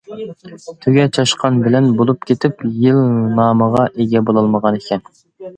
[0.85, 3.05] تۆگە چاشقان بىلەن بولۇپ كېتىپ يىل
[3.41, 5.07] نامىغا ئىگە بولالمىغانىكەن.